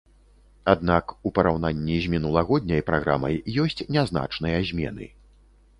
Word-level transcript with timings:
Аднак, 0.71 1.13
у 1.29 1.33
параўнанні 1.35 1.99
з 2.07 2.11
мінулагодняй 2.15 2.81
праграмай, 2.89 3.35
ёсць 3.67 3.87
нязначныя 3.99 4.57
змены. 4.73 5.05